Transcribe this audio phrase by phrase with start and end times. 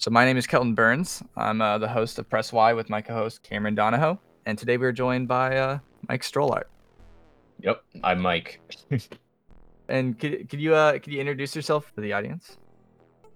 [0.00, 1.22] So my name is Kelton Burns.
[1.36, 4.92] I'm uh, the host of Press Why with my co-host Kameron Donahoe, and today we're
[4.92, 6.64] joined by uh, Mike Strollart.
[7.58, 8.62] Yep, I'm Mike.
[9.90, 12.56] and could, could you uh, could you introduce yourself to the audience?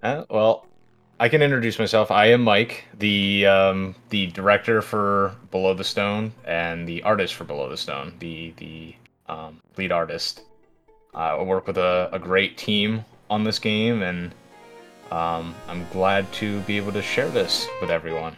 [0.03, 0.66] Uh, well,
[1.21, 2.10] I can introduce myself.
[2.10, 7.44] I am Mike, the um, the director for Below the Stone and the artist for
[7.44, 8.96] Below the Stone, the the
[9.26, 10.40] um, lead artist.
[11.15, 14.35] Uh, I work with a, a great team on this game, and
[15.10, 18.36] um, I'm glad to be able to share this with everyone.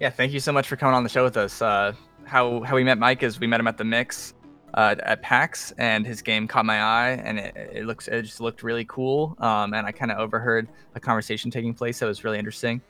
[0.00, 1.62] Yeah, thank you so much for coming on the show with us.
[1.62, 1.94] Uh,
[2.24, 4.34] how how we met Mike is we met him at the mix
[4.74, 8.40] uh, at PAX, and his game caught my eye, and it, it looks it just
[8.40, 9.36] looked really cool.
[9.38, 12.80] Um, and I kind of overheard a conversation taking place that was really interesting.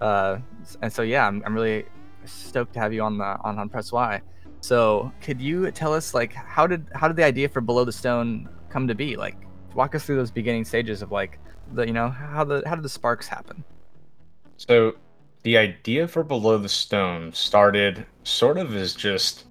[0.00, 0.38] Uh,
[0.82, 1.84] and so yeah, I'm, I'm really
[2.24, 4.22] stoked to have you on the on on Press Why.
[4.60, 7.92] So could you tell us like how did how did the idea for Below the
[7.92, 9.16] Stone come to be?
[9.16, 9.36] Like
[9.74, 11.40] walk us through those beginning stages of like
[11.72, 13.64] the you know how the how did the sparks happen?
[14.58, 14.94] So
[15.42, 19.45] the idea for Below the Stone started sort of as just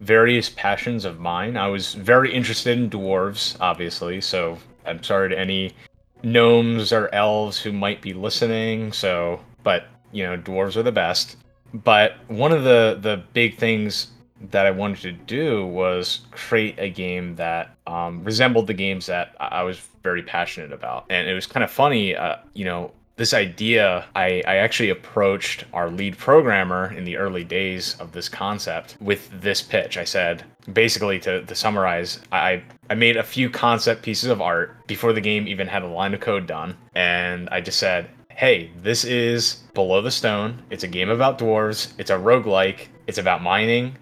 [0.00, 1.56] various passions of mine.
[1.56, 5.74] I was very interested in dwarves, obviously, so I'm sorry to any
[6.22, 8.92] gnomes or elves who might be listening.
[8.92, 11.36] So, but you know, dwarves are the best.
[11.72, 14.08] But one of the the big things
[14.50, 19.36] that I wanted to do was create a game that um, resembled the games that
[19.38, 21.04] I was very passionate about.
[21.10, 22.90] And it was kind of funny, uh, you know,
[23.20, 28.30] this idea, I, I actually approached our lead programmer in the early days of this
[28.30, 29.98] concept with this pitch.
[29.98, 34.86] I said, basically, to, to summarize, I, I made a few concept pieces of art
[34.86, 36.74] before the game even had a line of code done.
[36.94, 40.62] And I just said, hey, this is Below the Stone.
[40.70, 41.92] It's a game about dwarves.
[41.98, 42.88] It's a roguelike.
[43.06, 43.98] It's about mining.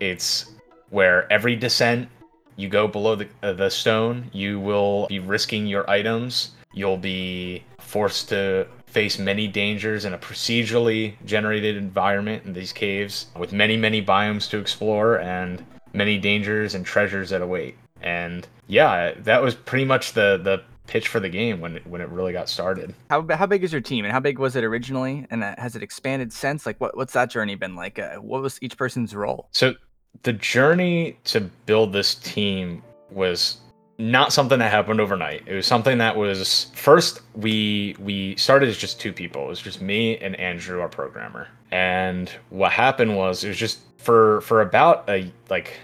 [0.00, 0.46] It's
[0.88, 2.08] where every descent
[2.56, 6.52] you go below the, uh, the stone, you will be risking your items.
[6.72, 13.26] You'll be forced to face many dangers in a procedurally generated environment in these caves
[13.36, 17.76] with many, many biomes to explore and many dangers and treasures that await.
[18.02, 22.00] And yeah, that was pretty much the, the pitch for the game when it, when
[22.00, 22.94] it really got started.
[23.08, 25.26] How, how big is your team and how big was it originally?
[25.30, 26.66] And has it expanded since?
[26.66, 27.98] Like, what, what's that journey been like?
[27.98, 29.48] Uh, what was each person's role?
[29.52, 29.74] So,
[30.24, 33.58] the journey to build this team was
[33.98, 35.42] not something that happened overnight.
[35.46, 39.44] It was something that was first we we started as just two people.
[39.44, 41.48] It was just me and Andrew, our programmer.
[41.70, 45.78] And what happened was it was just for for about a like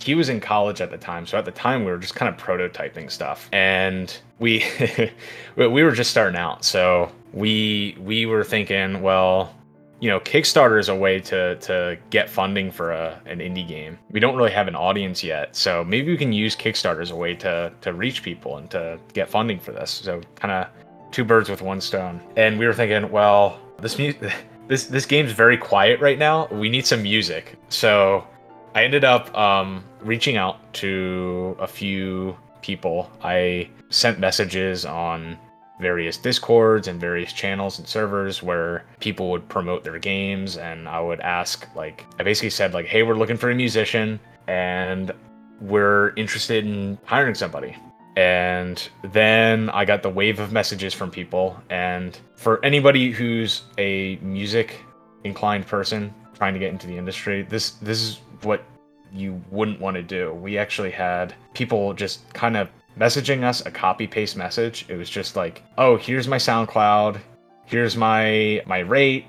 [0.00, 1.26] he was in college at the time.
[1.26, 3.48] So at the time we were just kind of prototyping stuff.
[3.52, 4.64] And we
[5.56, 6.64] we were just starting out.
[6.64, 9.54] So we we were thinking, well,
[10.00, 13.98] you know, Kickstarter is a way to to get funding for a, an indie game.
[14.10, 17.16] We don't really have an audience yet, so maybe we can use Kickstarter as a
[17.16, 19.90] way to to reach people and to get funding for this.
[19.90, 20.68] So kind of
[21.10, 22.20] two birds with one stone.
[22.36, 24.14] And we were thinking, well, this mu-
[24.68, 26.46] this this game's very quiet right now.
[26.48, 27.56] We need some music.
[27.68, 28.26] So
[28.74, 33.10] I ended up um, reaching out to a few people.
[33.22, 35.38] I sent messages on
[35.80, 41.00] various discords and various channels and servers where people would promote their games and I
[41.00, 45.12] would ask like I basically said like hey we're looking for a musician and
[45.60, 47.76] we're interested in hiring somebody
[48.16, 54.16] and then I got the wave of messages from people and for anybody who's a
[54.16, 54.82] music
[55.24, 58.64] inclined person trying to get into the industry this this is what
[59.12, 60.32] you wouldn't want to do.
[60.34, 64.86] We actually had people just kind of messaging us a copy paste message.
[64.88, 67.18] It was just like, "Oh, here's my SoundCloud.
[67.64, 69.26] Here's my my rate.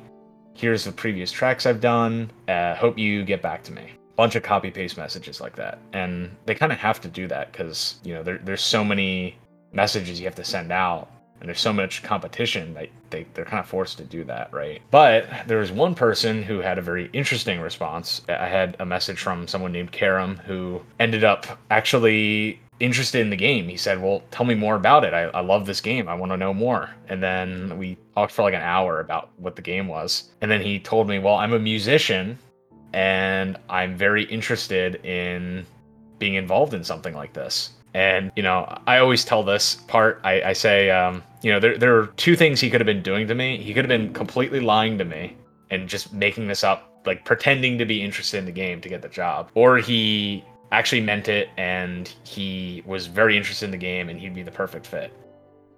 [0.54, 2.32] Here's the previous tracks I've done.
[2.48, 6.30] Uh, hope you get back to me." Bunch of copy paste messages like that, and
[6.46, 9.38] they kind of have to do that because you know there, there's so many
[9.72, 11.10] messages you have to send out
[11.40, 14.82] and there's so much competition that they, they're kind of forced to do that right
[14.92, 19.20] but there was one person who had a very interesting response i had a message
[19.20, 23.68] from someone named karam who ended up actually interested in the game.
[23.68, 25.14] He said, Well, tell me more about it.
[25.14, 26.08] I, I love this game.
[26.08, 26.90] I want to know more.
[27.08, 30.32] And then we talked for like an hour about what the game was.
[30.42, 32.38] And then he told me, Well, I'm a musician
[32.94, 35.66] and I'm very interested in
[36.18, 37.72] being involved in something like this.
[37.94, 41.78] And, you know, I always tell this part, I, I say, um, you know, there,
[41.78, 43.58] there are two things he could have been doing to me.
[43.58, 45.36] He could have been completely lying to me
[45.72, 49.02] and just making this up, like pretending to be interested in the game to get
[49.02, 49.50] the job.
[49.56, 54.34] Or he actually meant it and he was very interested in the game and he'd
[54.34, 55.14] be the perfect fit.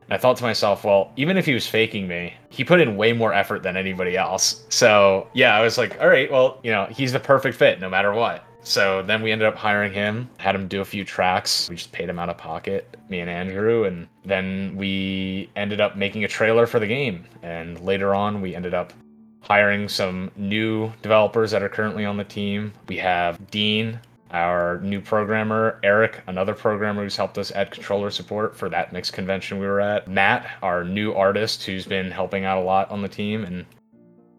[0.03, 2.97] And I thought to myself, well, even if he was faking me, he put in
[2.97, 4.65] way more effort than anybody else.
[4.69, 7.89] So yeah, I was like, all right, well, you know, he's the perfect fit no
[7.89, 8.45] matter what.
[8.63, 11.67] So then we ended up hiring him, had him do a few tracks.
[11.69, 15.97] We just paid him out of pocket, me and Andrew, and then we ended up
[15.97, 17.25] making a trailer for the game.
[17.41, 18.93] And later on, we ended up
[19.41, 22.71] hiring some new developers that are currently on the team.
[22.87, 23.99] We have Dean,
[24.31, 29.13] our new programmer, Eric, another programmer who's helped us add controller support for that mixed
[29.13, 33.01] convention we were at, Matt, our new artist who's been helping out a lot on
[33.01, 33.43] the team.
[33.43, 33.65] And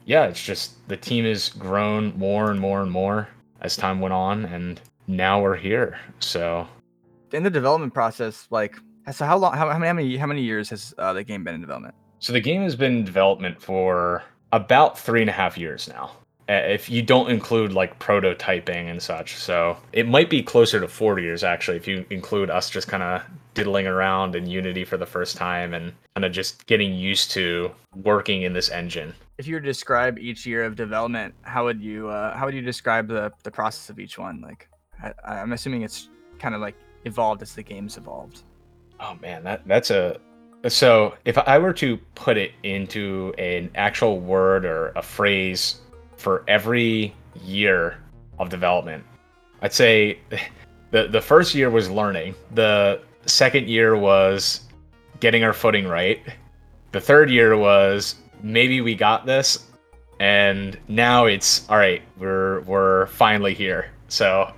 [0.05, 3.29] yeah, it's just the team has grown more and more and more
[3.61, 5.99] as time went on, and now we're here.
[6.19, 6.67] So,
[7.33, 8.77] in the development process, like,
[9.12, 11.61] so how long, how, how many, how many years has uh, the game been in
[11.61, 11.94] development?
[12.19, 14.23] So the game has been in development for
[14.53, 16.12] about three and a half years now.
[16.49, 21.19] If you don't include like prototyping and such, so it might be closer to four
[21.19, 21.77] years actually.
[21.77, 23.23] If you include us just kind of
[23.55, 27.71] diddling around in Unity for the first time and kind of just getting used to
[27.94, 31.81] working in this engine if you were to describe each year of development, how would
[31.81, 34.41] you uh, how would you describe the the process of each one?
[34.41, 34.69] Like,
[35.03, 38.43] I, I'm assuming it's kind of like evolved as the games evolved.
[39.00, 40.21] Oh man, that that's a
[40.69, 45.81] so if I were to put it into an actual word or a phrase
[46.23, 47.15] for every
[47.45, 47.99] year
[48.39, 49.05] of development,
[49.61, 50.19] I'd say
[50.91, 52.35] the the first year was learning.
[52.55, 54.63] The second year was
[55.21, 56.21] getting our footing right.
[56.93, 59.71] The third year was maybe we got this
[60.23, 64.53] and now it's all right we're we're finally here so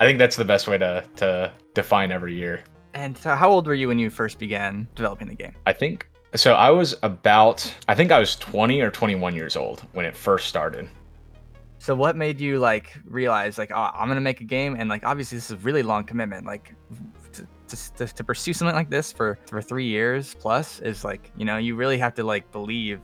[0.00, 2.62] i think that's the best way to to define every year
[2.94, 6.08] and so how old were you when you first began developing the game i think
[6.34, 10.16] so i was about i think i was 20 or 21 years old when it
[10.16, 10.88] first started
[11.78, 15.04] so what made you like realize like oh, i'm gonna make a game and like
[15.04, 16.74] obviously this is a really long commitment like
[17.66, 21.44] to, to, to pursue something like this for for three years plus is like you
[21.44, 23.00] know you really have to like believe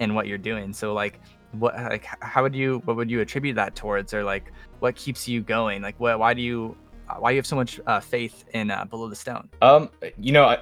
[0.00, 0.72] in what you're doing.
[0.72, 1.20] So like
[1.52, 5.28] what like how would you what would you attribute that towards or like what keeps
[5.28, 5.82] you going?
[5.82, 6.76] Like what why do you
[7.18, 9.48] why do you have so much uh, faith in uh, Below the Stone?
[9.60, 10.56] Um you know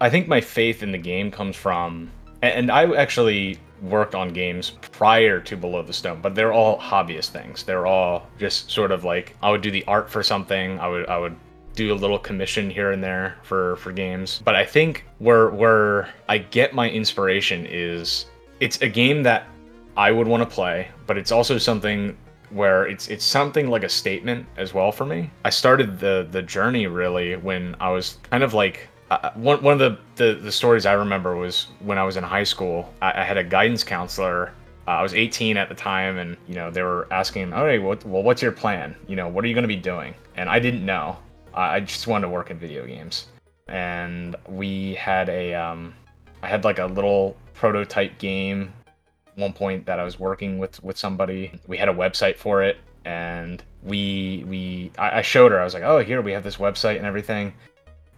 [0.00, 2.10] I, think my faith in the game comes from
[2.42, 7.28] and I actually worked on games prior to Below the Stone, but they're all hobbyist
[7.28, 7.62] things.
[7.62, 10.78] They're all just sort of like I would do the art for something.
[10.78, 11.36] I would I would
[11.74, 14.40] do a little commission here and there for for games.
[14.44, 18.26] But I think where where I get my inspiration is
[18.60, 19.46] it's a game that
[19.96, 22.16] I would want to play, but it's also something
[22.50, 25.30] where it's it's something like a statement as well for me.
[25.44, 29.74] I started the the journey really when I was kind of like uh, one one
[29.74, 32.92] of the, the, the stories I remember was when I was in high school.
[33.00, 34.52] I, I had a guidance counselor.
[34.88, 37.80] Uh, I was 18 at the time, and you know they were asking, "All right,
[37.80, 38.96] what, well, what's your plan?
[39.06, 41.18] You know, what are you going to be doing?" And I didn't know.
[41.54, 43.26] I just wanted to work in video games,
[43.68, 45.94] and we had a um,
[46.42, 48.72] I had like a little prototype game
[49.36, 51.52] one point that I was working with with somebody.
[51.66, 55.60] We had a website for it, and we we I, I showed her.
[55.60, 57.54] I was like, "Oh, here we have this website and everything,"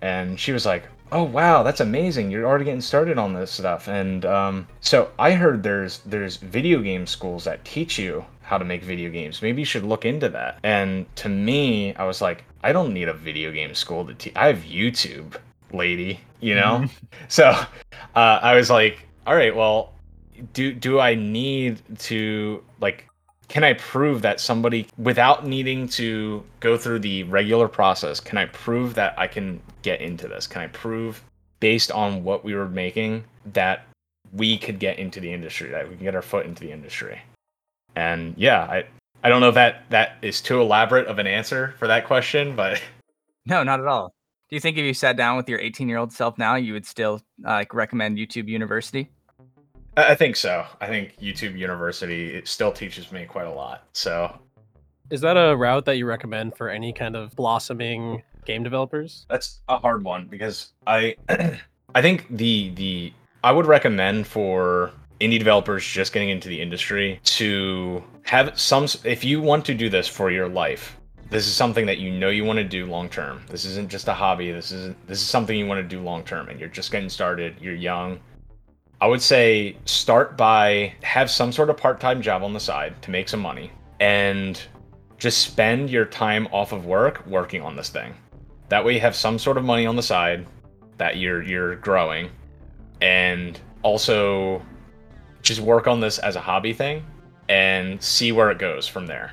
[0.00, 2.31] and she was like, "Oh wow, that's amazing!
[2.31, 6.81] You're already getting started on this stuff." And um, so I heard there's there's video
[6.81, 9.43] game schools that teach you how to make video games.
[9.43, 10.59] Maybe you should look into that.
[10.62, 14.35] And to me, I was like, I don't need a video game school to teach.
[14.37, 15.37] I have YouTube,
[15.73, 16.21] lady.
[16.41, 16.87] You know.
[17.29, 17.67] so uh,
[18.15, 19.93] I was like, all right, well,
[20.53, 23.08] do do I need to like
[23.49, 28.44] can I prove that somebody without needing to go through the regular process, can I
[28.46, 30.47] prove that I can get into this?
[30.47, 31.23] Can I prove
[31.61, 33.87] based on what we were making that
[34.33, 37.21] we could get into the industry, that we can get our foot into the industry?
[37.97, 38.85] And yeah, I
[39.25, 42.55] I don't know if that that is too elaborate of an answer for that question,
[42.55, 42.83] but
[43.47, 44.13] no, not at all.
[44.51, 46.73] Do you think if you sat down with your 18 year old self now, you
[46.73, 49.11] would still uh, like recommend YouTube University?
[49.97, 50.65] I think so.
[50.81, 53.85] I think YouTube University it still teaches me quite a lot.
[53.95, 54.39] So,
[55.11, 59.26] is that a route that you recommend for any kind of blossoming game developers?
[59.31, 61.14] That's a hard one because I
[61.94, 63.12] I think the the
[63.44, 64.90] I would recommend for
[65.20, 69.88] indie developers just getting into the industry to have some if you want to do
[69.88, 70.96] this for your life
[71.31, 74.06] this is something that you know you want to do long term this isn't just
[74.06, 76.69] a hobby this is this is something you want to do long term and you're
[76.69, 78.20] just getting started you're young
[79.00, 83.10] I would say start by have some sort of part-time job on the side to
[83.10, 84.60] make some money and
[85.19, 88.14] just spend your time off of work working on this thing.
[88.69, 90.46] That way you have some sort of money on the side
[90.98, 92.31] that you're you're growing.
[93.01, 94.63] And also
[95.43, 97.05] just work on this as a hobby thing
[97.48, 99.32] and see where it goes from there.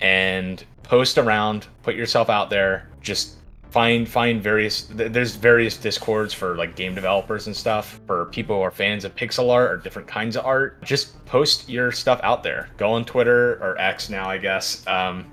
[0.00, 3.36] And post around, put yourself out there, just
[3.70, 8.62] find find various there's various discords for like game developers and stuff for people who
[8.62, 10.80] are fans of pixel art or different kinds of art.
[10.84, 12.68] Just post your stuff out there.
[12.76, 14.86] Go on twitter or x now i guess.
[14.86, 15.28] Um,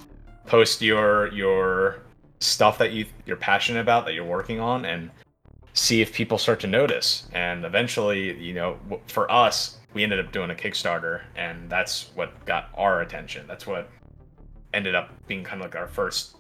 [0.48, 2.02] post your your
[2.42, 5.10] stuff that you you're passionate about that you're working on and
[5.74, 10.32] see if people start to notice and eventually you know for us we ended up
[10.32, 13.90] doing a kickstarter and that's what got our attention that's what
[14.74, 16.36] ended up being kind of like our first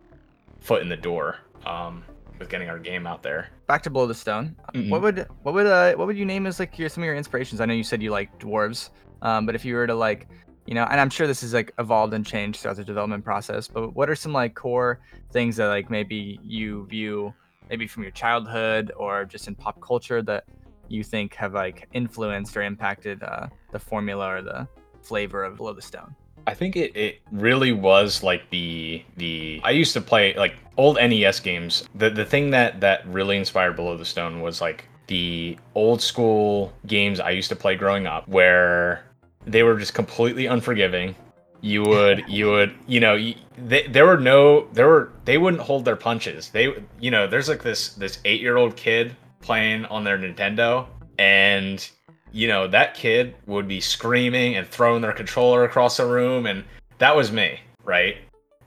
[0.59, 2.03] foot in the door um,
[2.39, 3.49] with getting our game out there.
[3.67, 4.55] Back to Below the Stone.
[4.73, 4.89] Mm-hmm.
[4.89, 7.15] What would what would uh what would you name as like your some of your
[7.15, 7.61] inspirations?
[7.61, 8.89] I know you said you like dwarves,
[9.21, 10.27] um, but if you were to like,
[10.65, 13.67] you know, and I'm sure this is like evolved and changed throughout the development process.
[13.67, 14.99] But what are some like core
[15.31, 17.33] things that like maybe you view
[17.69, 20.45] maybe from your childhood or just in pop culture that
[20.87, 24.67] you think have like influenced or impacted uh, the formula or the
[25.01, 26.15] flavor of Below the Stone?
[26.47, 30.97] I think it, it really was like the the I used to play like old
[30.97, 31.87] NES games.
[31.95, 36.73] The the thing that that really inspired Below the Stone was like the old school
[36.87, 39.03] games I used to play growing up where
[39.45, 41.15] they were just completely unforgiving.
[41.61, 43.17] You would you would you know
[43.57, 46.49] they, there were no there were they wouldn't hold their punches.
[46.49, 50.87] They you know there's like this this 8-year-old kid playing on their Nintendo
[51.19, 51.87] and
[52.31, 56.45] you know, that kid would be screaming and throwing their controller across the room.
[56.45, 56.63] And
[56.97, 58.17] that was me, right?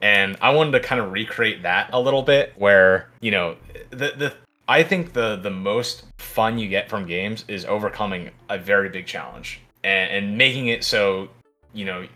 [0.03, 3.57] And I wanted to kind of recreate that a little bit where, you know,
[3.91, 4.35] the, the,
[4.69, 9.07] I think the, the most fun you get from games is overcoming a very big
[9.07, 11.29] challenge and, and making it so,
[11.73, 12.07] you know,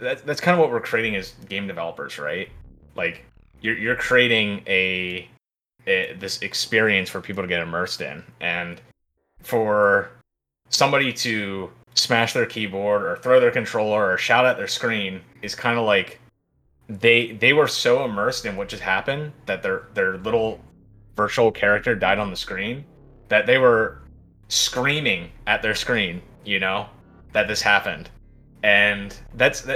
[0.00, 2.48] that, that's kind of what we're creating as game developers, right?
[2.96, 3.24] Like
[3.60, 5.28] you're, you're creating a,
[5.86, 8.24] a this experience for people to get immersed in.
[8.40, 8.80] And
[9.42, 10.10] for
[10.70, 15.54] somebody to smash their keyboard or throw their controller or shout at their screen is
[15.54, 16.20] kind of like
[16.88, 20.60] they they were so immersed in what just happened that their their little
[21.16, 22.84] virtual character died on the screen
[23.28, 24.00] that they were
[24.48, 26.88] screaming at their screen you know
[27.32, 28.10] that this happened
[28.64, 29.68] and that's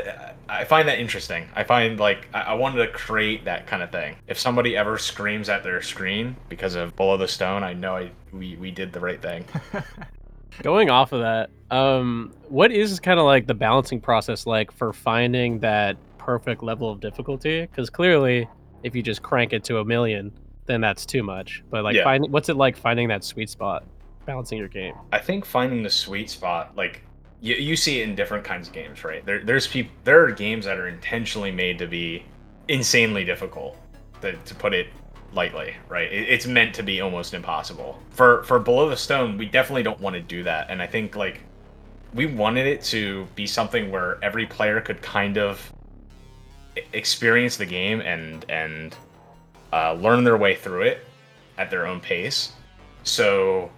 [0.49, 4.17] i find that interesting i find like i wanted to create that kind of thing
[4.27, 8.11] if somebody ever screams at their screen because of below the stone i know I,
[8.33, 9.45] we, we did the right thing
[10.61, 14.93] Going off of that, um, what is kind of like the balancing process like for
[14.93, 17.63] finding that perfect level of difficulty?
[17.63, 18.49] Because clearly,
[18.83, 20.31] if you just crank it to a million,
[20.67, 21.65] then that's too much.
[21.71, 22.05] But like, yeah.
[22.05, 23.85] finding what's it like finding that sweet spot,
[24.27, 24.95] balancing your game?
[25.11, 27.03] I think finding the sweet spot, like
[27.43, 29.27] you, you see it in different kinds of games, right?
[29.27, 32.25] There, there's people, there are games that are intentionally made to be
[32.69, 33.77] insanely difficult,
[34.23, 34.87] to, to put it
[35.35, 36.09] lightly, right?
[36.13, 38.01] it's meant to be almost impossible.
[38.11, 41.17] For for Below the Stone, we definitely don't want to do that, and I think
[41.17, 41.41] like
[42.15, 45.73] we wanted it to be something where every player could kind of
[46.93, 48.95] experience the game and and
[49.73, 51.07] uh, learn their way through it
[51.59, 52.53] at their own pace.
[53.05, 53.71] So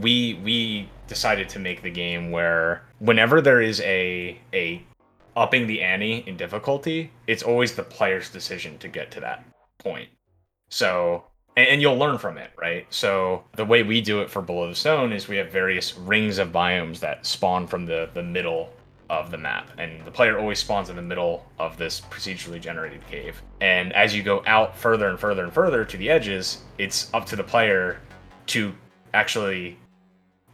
[0.00, 4.82] we we decided to make the game where whenever there is a a
[5.36, 9.44] upping the ante in difficulty, it's always the player's decision to get to that
[9.78, 10.08] point.
[10.70, 11.24] So,
[11.56, 12.86] and, and, you'll learn from it, right?
[12.90, 16.38] So, the way we do it for Below the Stone is we have various rings
[16.38, 18.70] of biomes that spawn from the, the middle
[19.10, 19.70] of the map.
[19.78, 23.40] And the player always spawns in the middle of this procedurally generated cave.
[23.60, 27.26] And as you go out further and further and further to the edges, it's up
[27.26, 28.00] to the player
[28.46, 28.74] to
[29.12, 29.78] actually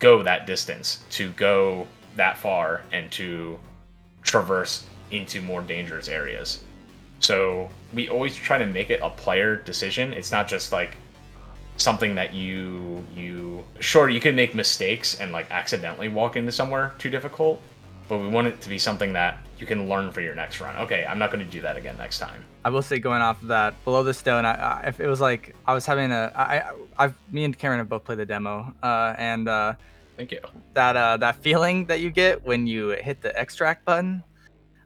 [0.00, 3.61] go that distance, to go that far, and to
[4.23, 6.64] traverse into more dangerous areas.
[7.21, 10.12] So we always try to make it a player decision.
[10.12, 10.97] It's not just like
[11.76, 16.95] something that you you sure you can make mistakes and like accidentally walk into somewhere
[16.99, 17.62] too difficult,
[18.09, 20.76] but we want it to be something that you can learn for your next run.
[20.76, 22.45] Okay, I'm not going to do that again next time.
[22.64, 25.21] I will say, going off of that, below the stone, I, I, if it was
[25.21, 28.75] like I was having a, I, I, me and Kameron have both played the demo,
[28.83, 29.75] uh, and uh,
[30.17, 30.40] thank you.
[30.75, 34.23] That uh, that feeling that you get when you hit the extract button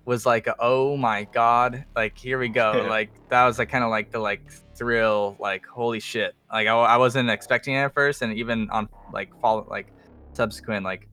[0.04, 2.86] was like, oh my god, like here we go.
[2.90, 4.42] like that was like kind of like the like
[4.74, 6.34] thrill, like holy shit.
[6.52, 9.92] Like I, I wasn't expecting it at first, and even on like follow like
[10.32, 11.08] subsequent like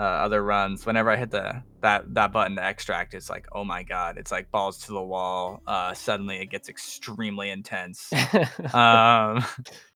[0.00, 3.64] uh, other runs, whenever I hit the that that button to extract, it's like oh
[3.64, 5.60] my god, it's like balls to the wall.
[5.66, 8.12] Uh, suddenly it gets extremely intense,
[8.74, 9.44] um,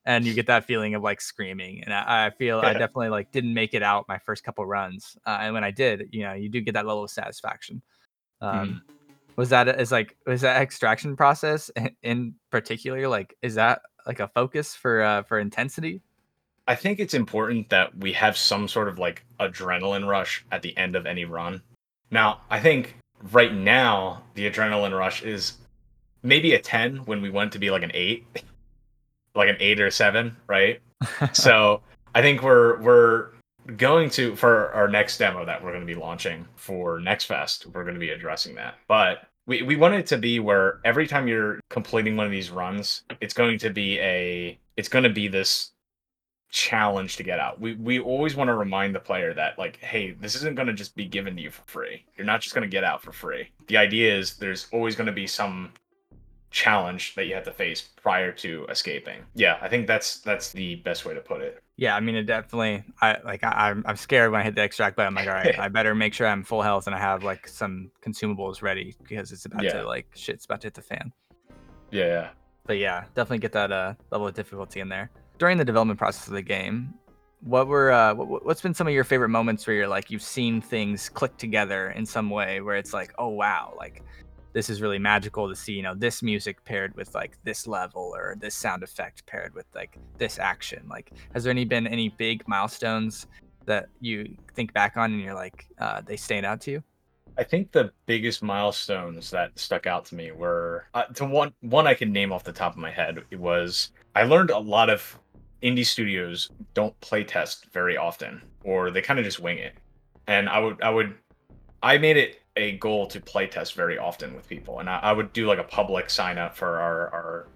[0.04, 1.84] and you get that feeling of like screaming.
[1.84, 5.16] And I, I feel I definitely like didn't make it out my first couple runs,
[5.24, 7.80] uh, and when I did, you know, you do get that level of satisfaction.
[8.40, 8.94] Um, mm.
[9.36, 11.70] Was that is like was that extraction process
[12.02, 16.02] in particular like is that like a focus for uh, for intensity?
[16.66, 20.76] I think it's important that we have some sort of like adrenaline rush at the
[20.76, 21.62] end of any run.
[22.10, 22.96] Now, I think
[23.32, 25.54] right now the adrenaline rush is
[26.22, 28.44] maybe a 10 when we went to be like an 8
[29.34, 30.80] like an 8 or 7 right?
[31.32, 31.82] So
[32.14, 33.28] i think we're we're
[33.76, 37.66] going to for our next demo that we're going to be launching for next fest
[37.72, 38.74] we're going to be addressing that.
[38.88, 42.50] But we, we want it to be where every time you're completing one of these
[42.50, 45.72] runs it's going to be a it's going to be this
[46.52, 50.10] challenge to get out we we always want to remind the player that like hey
[50.12, 52.62] this isn't going to just be given to you for free you're not just going
[52.62, 55.72] to get out for free the idea is there's always going to be some
[56.52, 59.20] challenge that you have to face prior to escaping.
[59.34, 61.62] Yeah, I think that's that's the best way to put it.
[61.76, 62.84] Yeah, I mean, it definitely.
[63.00, 63.42] I like.
[63.42, 65.08] I, I'm I'm scared when I hit the extract button.
[65.08, 67.48] I'm like, all right, I better make sure I'm full health and I have like
[67.48, 69.80] some consumables ready because it's about Yeah.
[69.80, 71.12] to like shit's about to hit the fan.
[71.90, 72.28] Yeah, yeah.
[72.66, 75.10] But yeah, definitely get that uh level of difficulty in there
[75.42, 76.94] during the development process of the game.
[77.40, 80.22] What were uh what, what's been some of your favorite moments where you're like you've
[80.22, 84.04] seen things click together in some way where it's like oh wow like
[84.52, 88.12] this is really magical to see you know this music paired with like this level
[88.14, 92.10] or this sound effect paired with like this action like has there any been any
[92.10, 93.26] big milestones
[93.66, 96.82] that you think back on and you're like uh they stand out to you
[97.36, 101.86] I think the biggest milestones that stuck out to me were uh, to one one
[101.86, 103.24] I can name off the top of my head.
[103.30, 105.18] It was I learned a lot of
[105.62, 109.74] indie studios don't play test very often, or they kind of just wing it.
[110.26, 111.14] And I would I would
[111.82, 115.12] I made it a goal to play test very often with people, and I, I
[115.12, 117.48] would do like a public sign up for our our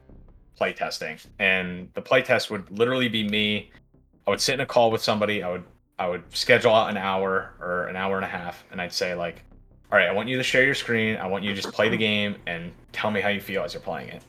[0.56, 3.70] play testing, and the play test would literally be me.
[4.26, 5.42] I would sit in a call with somebody.
[5.42, 5.64] I would
[5.98, 9.14] I would schedule out an hour or an hour and a half, and I'd say
[9.14, 9.42] like,
[9.92, 11.16] all right, I want you to share your screen.
[11.16, 13.74] I want you to just play the game and tell me how you feel as
[13.74, 14.22] you're playing it.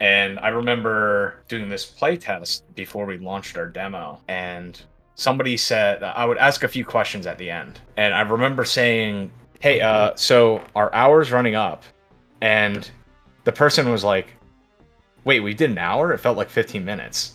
[0.00, 4.80] And I remember doing this play test before we launched our demo, and
[5.14, 7.80] somebody said I would ask a few questions at the end.
[7.96, 11.84] And I remember saying, "Hey, uh, so our hour's running up,"
[12.42, 12.90] and
[13.44, 14.28] the person was like,
[15.24, 16.12] "Wait, we did an hour?
[16.12, 17.32] It felt like 15 minutes."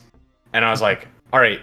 [0.53, 1.61] And I was like, "All right,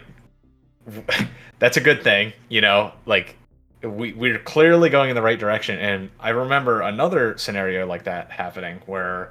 [1.60, 3.36] that's a good thing, you know, like."
[3.80, 8.28] we we're clearly going in the right direction and i remember another scenario like that
[8.28, 9.30] happening where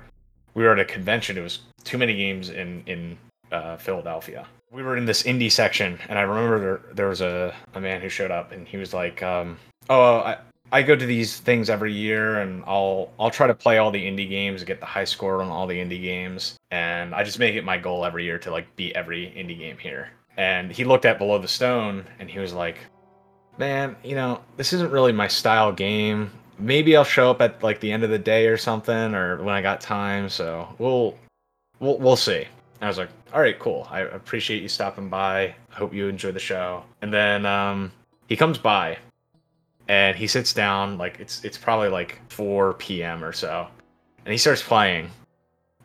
[0.54, 1.38] we were at a convention.
[1.38, 3.18] It was too many games in in
[3.52, 4.46] uh, philadelphia.
[4.72, 8.02] We were in this indie section and i remember there, there was a, a man
[8.02, 9.58] who showed up and he was like um,
[9.90, 10.38] oh I,
[10.74, 14.06] I go to these things every year and i'll i'll try to play all the
[14.06, 17.40] indie games and get the high score on all the indie games and i just
[17.40, 20.10] make it my goal every year to like beat every indie game here.
[20.36, 22.78] And he looked at below the stone and he was like
[23.58, 26.30] man, you know, this isn't really my style game.
[26.60, 29.54] Maybe I'll show up at like the end of the day or something, or when
[29.54, 30.30] I got time.
[30.30, 31.17] So we'll
[31.80, 32.46] we'll we'll see.
[32.82, 33.88] I was like, all right, cool.
[33.89, 35.43] I appreciate you stopping by.
[35.43, 36.84] I hope you enjoy the show.
[37.02, 37.91] And then um,
[38.28, 38.98] he comes by,
[39.88, 40.98] and he sits down.
[40.98, 43.24] Like it's it's probably like 4 p.m.
[43.24, 43.67] or so,
[44.26, 45.10] and he starts playing.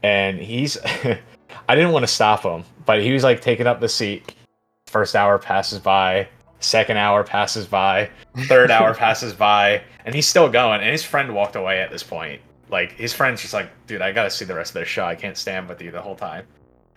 [0.03, 0.79] And he's
[1.69, 4.35] I didn't want to stop him, but he was like taking up the seat.
[4.87, 6.29] First hour passes by,
[6.63, 8.11] second hour passes by,
[8.47, 10.81] third hour passes by, and he's still going.
[10.81, 12.41] And his friend walked away at this point.
[12.71, 15.05] Like his friend's just like, dude, I gotta see the rest of their show.
[15.05, 16.47] I can't stand with you the whole time.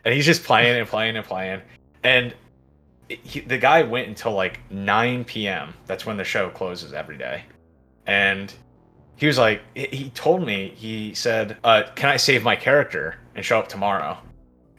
[0.06, 1.62] And he's just playing and playing and playing.
[2.04, 2.34] And
[3.10, 5.74] he, the guy went until like 9 p.m.
[5.86, 7.44] That's when the show closes every day.
[8.08, 8.54] And
[9.16, 13.16] he was like, he- he told me, he said, uh, "Can I save my character
[13.36, 14.18] and show up tomorrow?"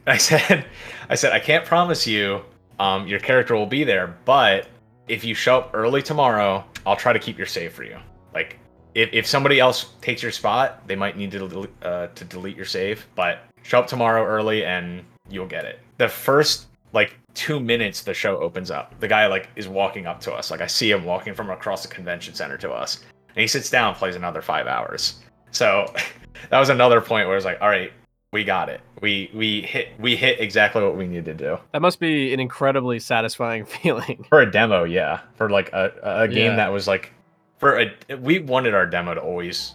[0.05, 0.65] And I said,
[1.09, 2.41] "I said I can't promise you
[2.79, 4.67] um, your character will be there, but
[5.07, 7.97] if you show up early tomorrow, I'll try to keep your save for you.
[8.33, 8.59] Like,
[8.93, 12.65] if, if somebody else takes your spot, they might need to uh, to delete your
[12.65, 15.79] save, but show up tomorrow early and you'll get it.
[15.97, 18.99] The first like two minutes, the show opens up.
[18.99, 20.49] The guy like is walking up to us.
[20.49, 23.69] Like I see him walking from across the convention center to us, and he sits
[23.69, 25.19] down, plays another five hours.
[25.51, 25.93] So
[26.49, 27.91] that was another point where it's like, all right,
[28.37, 28.81] we got it.
[29.01, 31.57] We we hit we hit exactly what we needed to do.
[31.73, 34.25] That must be an incredibly satisfying feeling.
[34.29, 36.55] for a demo yeah for like a, a a game Yeah.
[36.57, 37.11] that was like
[37.57, 39.73] for a we wanted our demo to always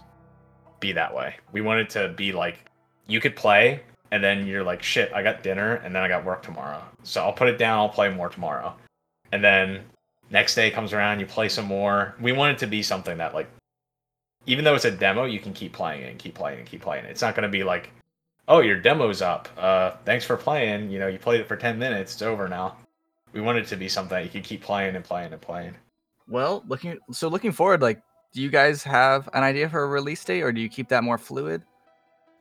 [0.79, 2.69] be that way we wanted to be like
[3.07, 6.23] you could play and then you're like shit i got dinner and then i got
[6.23, 8.73] work tomorrow so i'll put it down i'll play more tomorrow
[9.33, 9.81] and then
[10.29, 13.33] next day comes around you play some more we want it to be something that
[13.33, 13.49] like
[14.45, 16.81] even though it's a demo you can keep playing it and keep playing and keep
[16.81, 17.89] playing it it's not going to be like
[18.47, 21.79] oh your demo's up uh thanks for playing you know you played it for 10
[21.79, 22.75] minutes it's over now
[23.33, 25.75] we want it to be something that you could keep playing and playing and playing.
[26.27, 28.01] Well, looking so looking forward, like,
[28.31, 31.03] do you guys have an idea for a release date, or do you keep that
[31.03, 31.63] more fluid?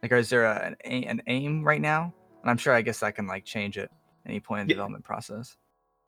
[0.02, 2.12] Like, is there a, an, an aim right now?
[2.42, 3.90] And I'm sure, I guess, that can like change at
[4.26, 4.76] any point in the Yeah.
[4.76, 5.56] development process.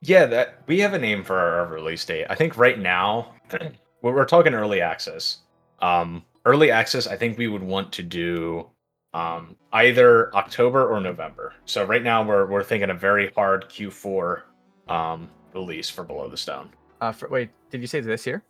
[0.02, 2.26] Yeah, that we have a name for our release date.
[2.28, 3.32] I think right now
[4.02, 5.38] we're, we're talking early access.
[5.80, 8.68] Um, early access, I think we would want to do
[9.14, 11.54] um, either October or November.
[11.64, 14.42] So right now we're we're thinking a very hard Q4
[14.88, 18.42] um, release for Below the Stone Uh, for, wait, did you say this year?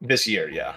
[0.00, 0.50] this year.
[0.50, 0.74] Yeah.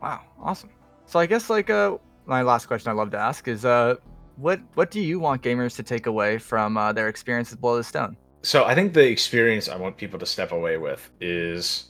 [0.00, 0.70] Wow, awesome.
[1.06, 1.96] So I guess like uh,
[2.26, 3.96] my last question I'd love to ask is uh,
[4.36, 7.78] what what do you want gamers to take away from uh, their experience with Below
[7.78, 8.16] the Stone?
[8.42, 11.88] So I think the experience I want people to step away with is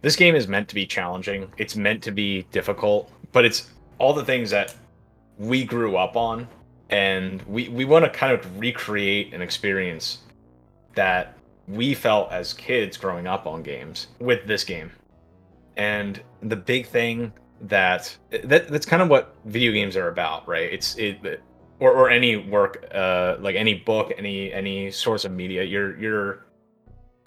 [0.00, 1.52] this game is meant to be challenging.
[1.58, 4.74] It's meant to be difficult, but it's all the things that
[5.38, 6.48] we grew up on
[6.90, 10.18] and we we want to kind of recreate an experience
[10.94, 14.92] that we felt as kids growing up on games with this game.
[15.76, 20.72] And the big thing that, that that's kind of what video games are about, right?
[20.72, 21.40] It's it
[21.80, 26.46] or, or any work uh like any book any any source of media you're you're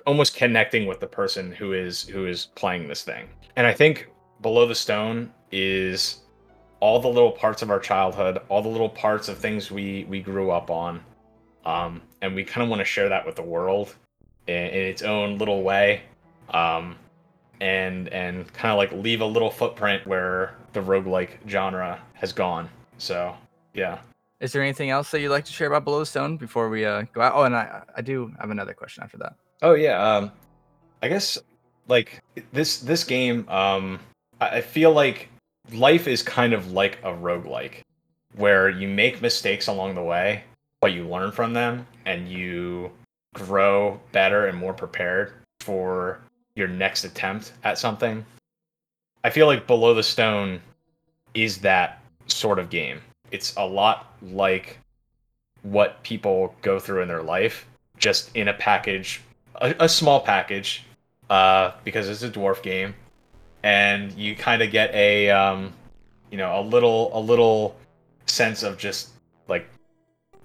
[0.05, 4.09] almost connecting with the person who is who is playing this thing and i think
[4.41, 6.21] below the stone is
[6.79, 10.19] all the little parts of our childhood all the little parts of things we we
[10.19, 11.01] grew up on
[11.65, 13.95] um and we kind of want to share that with the world
[14.47, 16.01] in, in its own little way
[16.51, 16.95] um
[17.61, 22.69] and and kind of like leave a little footprint where the roguelike genre has gone
[22.97, 23.35] so
[23.73, 23.97] yeah
[24.39, 26.85] Is there anything else that you'd like to share about Below the Stone before we
[26.85, 27.33] uh, go out?
[27.35, 29.33] Oh, and I I do have another question after that.
[29.63, 30.31] Oh yeah, um,
[31.01, 31.39] I guess
[31.87, 32.21] like
[32.53, 33.99] this this game, um,
[34.39, 35.29] I I feel like
[35.71, 37.81] life is kind of like a roguelike,
[38.35, 40.43] where you make mistakes along the way,
[40.81, 42.91] but you learn from them and you
[43.33, 46.19] grow better and more prepared for
[46.55, 48.25] your next attempt at something.
[49.23, 50.61] I feel like Below the Stone
[51.33, 53.01] is that sort of game.
[53.31, 54.79] It's a lot like
[55.63, 59.21] what people go through in their life, just in a package
[59.61, 60.83] a, a small package
[61.29, 62.93] uh, because it's a dwarf game,
[63.63, 65.73] and you kind of get a um,
[66.31, 67.75] you know a little a little
[68.25, 69.09] sense of just
[69.47, 69.67] like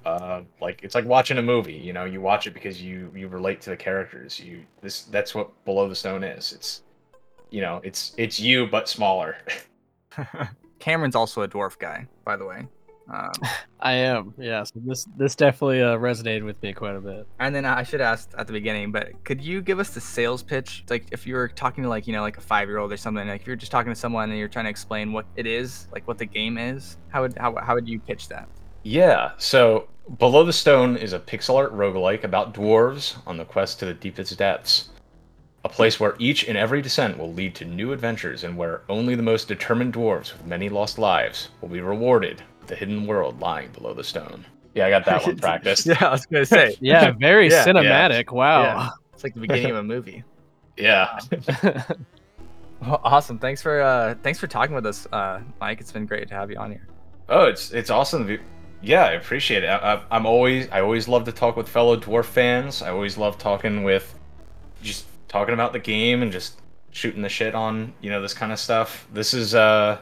[0.04, 1.74] uh, like it's like watching a movie.
[1.74, 4.38] You know, you watch it because you you relate to the characters.
[4.38, 6.52] You this that's what Below the Stone is.
[6.52, 6.82] It's
[7.50, 9.36] you know it's it's you but smaller.
[10.78, 12.66] Kameron's also a dwarf guy, by the way.
[13.08, 13.32] Um,
[13.80, 14.34] I am.
[14.38, 14.64] Yeah.
[14.64, 17.26] So this this definitely uh, resonated with me quite a bit.
[17.40, 20.42] and then I should ask at the beginning, but could you give us the sales
[20.42, 20.84] pitch?
[20.88, 22.96] Like if you were talking to like you know like a five year old or
[22.96, 25.46] something, like if you're just talking to someone and you're trying to explain what it
[25.46, 28.48] is, like what the game is, how would how, how would you pitch that?
[28.84, 29.88] Yeah, so
[30.18, 33.94] Below the Stone is a pixel art roguelike about dwarves on the quest to the
[33.94, 34.88] deepest depths.
[35.64, 39.14] A place where each and every descent will lead to new adventures and where only
[39.14, 43.38] the most determined dwarves with many lost lives will be rewarded with the hidden world
[43.38, 44.46] lying below the stone.
[44.74, 45.84] Yeah, I got that one practiced.
[45.84, 46.74] yeah, I was gonna say.
[46.80, 47.10] Yeah.
[47.10, 47.72] Very Yeah, yeah.
[47.72, 48.32] cinematic.
[48.32, 48.62] Wow.
[48.62, 48.88] Yeah.
[49.12, 50.24] It's like the beginning of a movie.
[50.78, 51.18] Yeah.
[52.80, 53.38] Well, awesome.
[53.38, 55.82] Thanks for uh thanks for talking with us, uh, Mike.
[55.82, 56.88] It's been great to have you on here.
[57.28, 58.38] Oh, it's it's awesome.
[58.80, 59.66] Yeah, I appreciate it.
[59.66, 62.80] I, I, I'm always I always love to talk with fellow dwarf fans.
[62.80, 64.18] I always love talking with
[64.82, 68.50] just talking about the game and just shooting the shit on you know this kind
[68.50, 69.06] of stuff.
[69.12, 69.98] This is uh,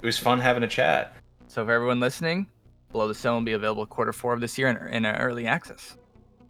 [0.00, 1.14] it was fun having a chat.
[1.54, 2.48] So for everyone listening,
[2.90, 5.46] Below the Stone will be available quarter four of this year in, in uh, early
[5.46, 5.96] access.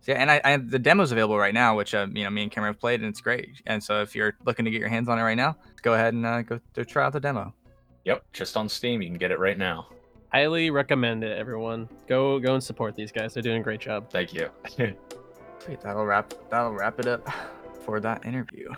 [0.01, 2.45] So yeah, and I, I the demo's available right now, which uh, you know me
[2.45, 3.61] and Kameron have played, and it's great.
[3.67, 6.15] And so if you're looking to get your hands on it right now, go ahead
[6.15, 7.53] and uh, go, go try out the demo.
[8.07, 9.89] Yep, just on Steam, you can get it right now.
[10.33, 11.87] Highly recommend it, everyone.
[12.09, 13.35] Go go and support these guys.
[13.35, 14.11] They're doing a great job.
[14.11, 14.49] Thank you.
[15.59, 17.29] Sweet, that'll wrap that'll wrap it up
[17.85, 18.71] for that interview.